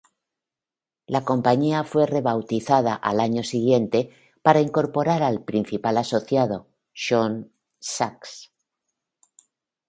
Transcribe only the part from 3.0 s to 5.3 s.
año siguiente para incorporar